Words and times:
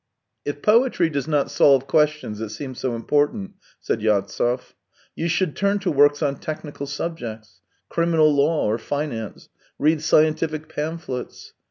."If 0.45 0.63
poetry 0.63 1.11
does 1.11 1.27
not 1.27 1.51
solve 1.51 1.85
questions 1.85 2.39
that 2.39 2.49
seem 2.49 2.73
so 2.73 2.95
important," 2.95 3.51
said 3.79 4.01
Yartsev," 4.01 4.73
you 5.15 5.27
should 5.27 5.55
turn 5.55 5.77
to 5.77 5.91
works 5.91 6.23
on 6.23 6.37
technical 6.39 6.87
subjects, 6.87 7.61
criminal 7.87 8.33
law, 8.35 8.65
or 8.67 8.79
finance, 8.79 9.49
read 9.77 10.01
scientific 10.01 10.69
pamphlets. 10.73 11.53